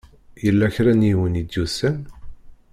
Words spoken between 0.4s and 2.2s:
Yella kra n yiwen i d-yusan?